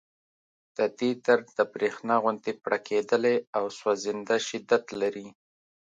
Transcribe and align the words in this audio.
د 0.77 0.79
دې 0.99 1.11
درد 1.25 1.47
د 1.57 1.59
برېښنا 1.73 2.15
غوندې 2.23 2.51
پړقېدلی 2.63 3.35
او 3.57 3.63
سوځنده 3.77 4.37
شدت 4.47 4.85
لري 5.01 5.27